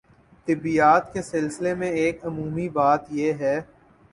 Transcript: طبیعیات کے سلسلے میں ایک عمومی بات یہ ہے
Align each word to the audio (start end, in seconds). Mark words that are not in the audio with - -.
طبیعیات 0.47 1.11
کے 1.13 1.21
سلسلے 1.21 1.73
میں 1.75 1.91
ایک 1.93 2.25
عمومی 2.25 2.67
بات 2.69 3.11
یہ 3.11 3.33
ہے 3.39 3.59